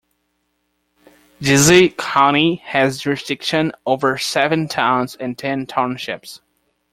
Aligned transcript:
Jixi 1.41 1.95
County 1.95 2.55
has 2.65 2.97
jurisdiction 3.01 3.71
over 3.85 4.17
seven 4.17 4.67
towns 4.67 5.15
and 5.15 5.37
ten 5.37 5.67
townships. 5.67 6.41